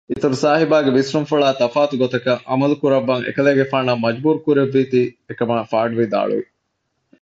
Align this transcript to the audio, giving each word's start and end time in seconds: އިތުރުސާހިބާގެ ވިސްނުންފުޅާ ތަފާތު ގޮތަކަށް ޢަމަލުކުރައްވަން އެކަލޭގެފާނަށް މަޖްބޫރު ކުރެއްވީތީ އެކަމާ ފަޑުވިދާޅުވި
އިތުރުސާހިބާގެ 0.09 0.91
ވިސްނުންފުޅާ 0.97 1.47
ތަފާތު 1.61 1.93
ގޮތަކަށް 2.01 2.43
ޢަމަލުކުރައްވަން 2.49 3.23
އެކަލޭގެފާނަށް 3.25 4.01
މަޖްބޫރު 4.03 4.39
ކުރެއްވީތީ 4.45 5.01
އެކަމާ 5.27 5.55
ފަޑުވިދާޅުވި 5.71 6.45